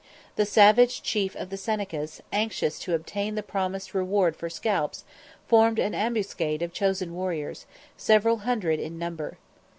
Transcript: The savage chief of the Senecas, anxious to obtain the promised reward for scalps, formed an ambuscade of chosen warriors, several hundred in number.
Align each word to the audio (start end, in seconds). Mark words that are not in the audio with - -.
The 0.35 0.47
savage 0.47 1.03
chief 1.03 1.35
of 1.35 1.51
the 1.51 1.57
Senecas, 1.57 2.23
anxious 2.33 2.79
to 2.79 2.95
obtain 2.95 3.35
the 3.35 3.43
promised 3.43 3.93
reward 3.93 4.35
for 4.35 4.49
scalps, 4.49 5.03
formed 5.47 5.77
an 5.77 5.93
ambuscade 5.93 6.63
of 6.63 6.73
chosen 6.73 7.13
warriors, 7.13 7.67
several 7.97 8.37
hundred 8.37 8.79
in 8.79 8.97
number. 8.97 9.37